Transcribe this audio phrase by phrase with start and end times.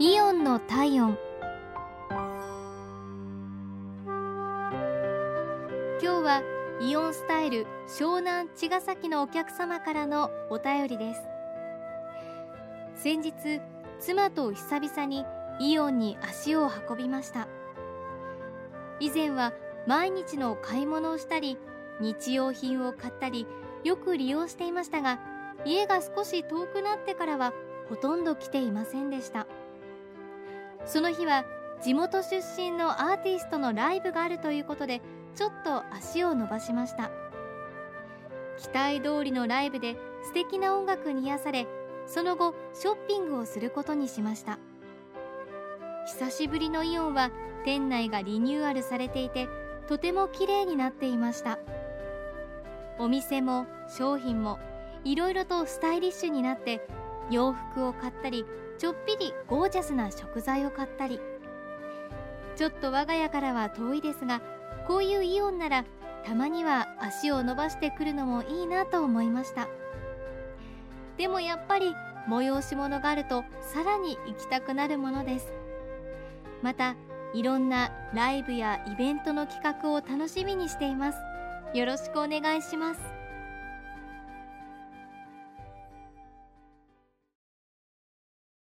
[0.00, 1.18] イオンの体温。
[6.00, 6.42] 今日は
[6.80, 11.20] イオンスタイル湘南茅ヶ崎のお客様からのお便りです。
[12.94, 13.32] 先日
[13.98, 15.24] 妻と久々に
[15.58, 17.48] イオンに足を運びました。
[19.00, 19.52] 以前は
[19.88, 21.58] 毎日の買い物をしたり
[22.00, 23.48] 日用品を買ったり
[23.82, 25.18] よく利用していましたが
[25.64, 27.52] 家が少し遠くなってからは
[27.88, 29.48] ほとんど来ていませんでした。
[30.88, 31.44] その日は
[31.82, 35.02] 地元出身のアーティストのライブがあるということで
[35.36, 37.10] ちょっと足を伸ばしました。
[38.58, 41.68] 期待通りのライブで素敵な音楽に癒され
[42.06, 44.58] その後ショッピングをすることにしました。
[46.06, 47.30] 久しぶりのイオンは
[47.64, 49.46] 店内がリニューアルされていて
[49.88, 51.58] とても綺麗になっていました。
[52.98, 53.66] お店も
[53.96, 54.58] 商品も
[55.04, 56.80] いろいろとスタイリッシュになって
[57.30, 58.44] 洋服を買ったり
[58.78, 61.20] ちょっぴりゴージャスな食材を買ったり。
[62.56, 64.40] ちょっと我が家からは遠いですが
[64.88, 65.84] こういうイオンなら
[66.24, 69.68] たまには足を伸ばしてくるのもいいなと思いました。
[71.16, 71.94] でもやっぱり
[72.28, 75.52] 催し物があるとさらに行きたくなるものです。
[76.62, 76.96] また
[77.34, 81.18] いろんなライブやイベントの企画を楽しみにしています。
[81.74, 83.17] よろしくお願いします。